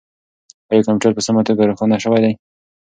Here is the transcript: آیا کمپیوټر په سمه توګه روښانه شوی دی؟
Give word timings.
آیا 0.71 0.85
کمپیوټر 0.87 1.11
په 1.15 1.21
سمه 1.27 1.41
توګه 1.47 1.61
روښانه 1.69 1.97
شوی 2.03 2.19
دی؟ 2.23 2.33